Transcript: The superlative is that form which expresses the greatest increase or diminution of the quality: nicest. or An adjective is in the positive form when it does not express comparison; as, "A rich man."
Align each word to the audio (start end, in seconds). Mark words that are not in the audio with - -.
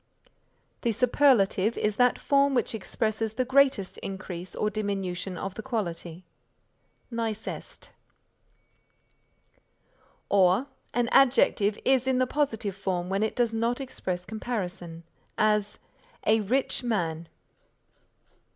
The 0.81 0.93
superlative 0.93 1.77
is 1.77 1.97
that 1.97 2.17
form 2.17 2.55
which 2.55 2.73
expresses 2.73 3.33
the 3.33 3.45
greatest 3.45 3.99
increase 3.99 4.55
or 4.55 4.71
diminution 4.71 5.37
of 5.37 5.53
the 5.53 5.61
quality: 5.61 6.25
nicest. 7.11 7.91
or 10.27 10.65
An 10.91 11.07
adjective 11.09 11.77
is 11.85 12.07
in 12.07 12.17
the 12.17 12.25
positive 12.25 12.75
form 12.75 13.09
when 13.09 13.21
it 13.21 13.35
does 13.35 13.53
not 13.53 13.79
express 13.79 14.25
comparison; 14.25 15.03
as, 15.37 15.77
"A 16.25 16.39
rich 16.41 16.81
man." 16.81 17.27